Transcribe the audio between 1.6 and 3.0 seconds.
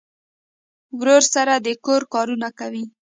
د کور کارونه کوي.